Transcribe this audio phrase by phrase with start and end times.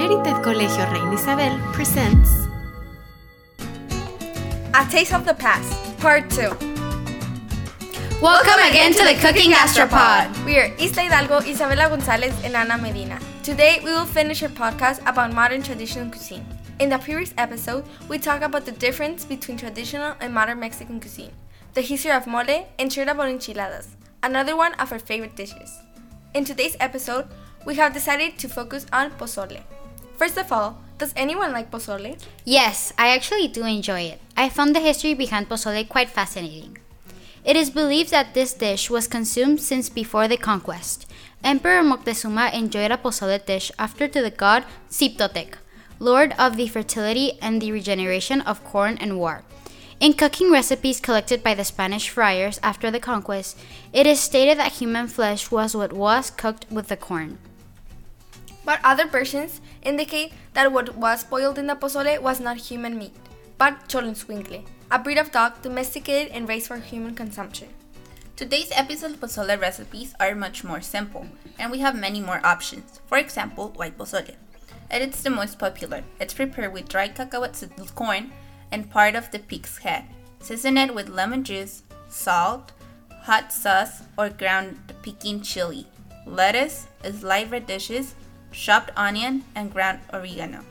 [0.00, 2.30] Merited Colegio Reina Isabel presents
[4.72, 6.40] A Taste of the Past, Part 2.
[8.22, 10.32] Welcome again to the Cooking Gastropod.
[10.46, 13.20] We are Isla Hidalgo, Isabela Gonzalez, and Ana Medina.
[13.42, 16.46] Today, we will finish our podcast about modern traditional cuisine.
[16.78, 21.32] In the previous episode, we talked about the difference between traditional and modern Mexican cuisine,
[21.74, 23.88] the history of mole, and shared about enchiladas,
[24.22, 25.78] another one of our favorite dishes.
[26.32, 27.26] In today's episode,
[27.66, 29.60] we have decided to focus on pozole.
[30.20, 32.20] First of all, does anyone like pozole?
[32.44, 34.20] Yes, I actually do enjoy it.
[34.36, 36.76] I found the history behind pozole quite fascinating.
[37.42, 41.10] It is believed that this dish was consumed since before the conquest.
[41.42, 45.54] Emperor Moctezuma enjoyed a pozole dish after to the god Xipe Totec,
[45.98, 49.42] lord of the fertility and the regeneration of corn and war.
[50.00, 53.56] In cooking recipes collected by the Spanish friars after the conquest,
[53.94, 57.38] it is stated that human flesh was what was cooked with the corn.
[58.70, 63.16] But other versions indicate that what was boiled in the pozole was not human meat,
[63.58, 67.66] but xoloitzcuintle, a breed of dog domesticated and raised for human consumption.
[68.36, 71.26] Today's episode pozole recipes are much more simple,
[71.58, 73.00] and we have many more options.
[73.06, 74.36] For example, white pozole.
[74.88, 76.04] And it's the most popular.
[76.20, 78.30] It's prepared with dried cacahuate corn
[78.70, 80.04] and part of the pig's head.
[80.38, 82.70] Season it with lemon juice, salt,
[83.22, 85.88] hot sauce, or ground piquín chili,
[86.24, 88.14] lettuce, sliced radishes,
[88.52, 90.64] chopped onion, and ground oregano.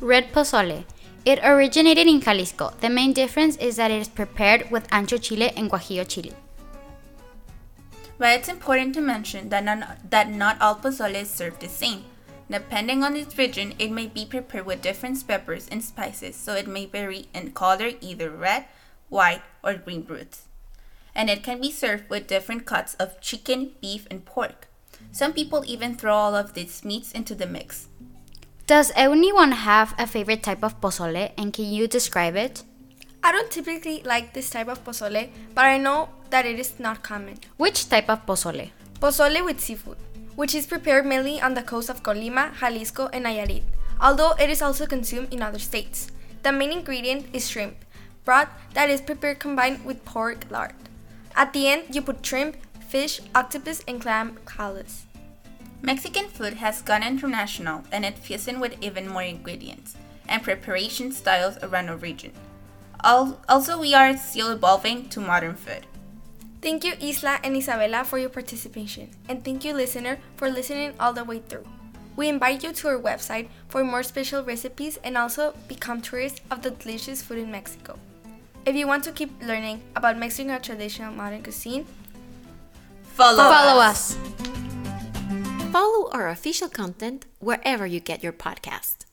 [0.00, 0.84] Red pozole.
[1.24, 2.72] It originated in Jalisco.
[2.80, 6.32] The main difference is that it is prepared with ancho chile and guajillo chile.
[8.16, 12.04] But it's important to mention that not, that not all pozole is served the same.
[12.50, 16.66] Depending on its region, it may be prepared with different peppers and spices, so it
[16.66, 18.64] may vary in color either red,
[19.10, 20.46] white, or green roots.
[21.14, 24.67] And it can be served with different cuts of chicken, beef, and pork.
[25.12, 27.88] Some people even throw all of these meats into the mix.
[28.66, 32.62] Does anyone have a favorite type of pozole and can you describe it?
[33.22, 37.02] I don't typically like this type of pozole, but I know that it is not
[37.02, 37.38] common.
[37.56, 38.70] Which type of pozole?
[39.00, 39.96] Pozole with seafood,
[40.36, 43.62] which is prepared mainly on the coast of Colima, Jalisco, and Nayarit,
[44.00, 46.12] although it is also consumed in other states.
[46.42, 47.84] The main ingredient is shrimp,
[48.24, 50.74] broth that is prepared combined with pork lard.
[51.34, 52.56] At the end, you put shrimp,
[52.88, 55.06] fish, octopus, and clam callus.
[55.82, 59.94] Mexican food has gone international and it fuses with even more ingredients
[60.28, 62.32] and preparation styles around our region.
[63.04, 65.86] Also, we are still evolving to modern food.
[66.60, 71.12] Thank you, Isla and Isabela, for your participation, and thank you, listener, for listening all
[71.12, 71.64] the way through.
[72.16, 76.62] We invite you to our website for more special recipes and also become tourists of
[76.62, 77.96] the delicious food in Mexico.
[78.66, 81.86] If you want to keep learning about Mexican traditional modern cuisine,
[83.18, 84.16] follow, follow us.
[85.72, 89.07] Follow our official content wherever you get your podcast.